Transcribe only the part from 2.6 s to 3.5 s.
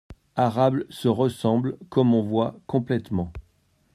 complètement.